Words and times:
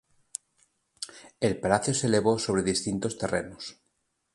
El 1.39 1.59
palacio 1.59 1.93
se 1.93 2.07
elevó 2.07 2.39
sobre 2.39 2.63
distintos 2.63 3.19
terrenos. 3.19 3.79